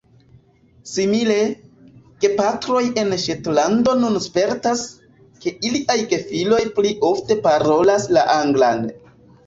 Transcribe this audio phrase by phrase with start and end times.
[0.91, 1.35] Simile,
[2.25, 4.83] gepatroj en Ŝetlando nun spertas,
[5.45, 8.89] ke iliaj gefiloj pli ofte parolas la anglan.